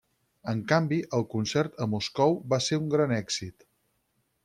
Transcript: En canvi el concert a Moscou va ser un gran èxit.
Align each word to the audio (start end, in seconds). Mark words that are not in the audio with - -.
En 0.53 0.63
canvi 0.71 0.97
el 1.17 1.27
concert 1.35 1.77
a 1.85 1.89
Moscou 1.93 2.35
va 2.55 2.61
ser 2.71 2.83
un 2.85 2.91
gran 2.97 3.15
èxit. 3.23 3.71